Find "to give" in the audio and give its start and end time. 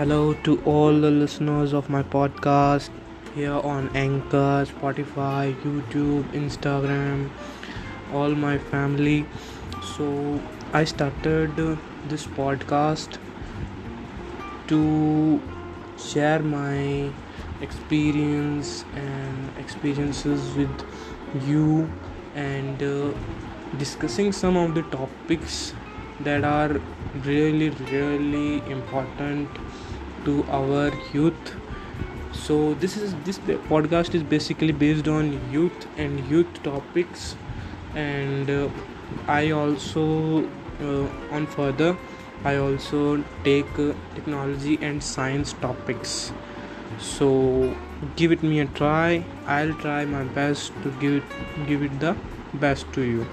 50.82-51.14